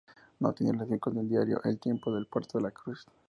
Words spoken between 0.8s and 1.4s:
con el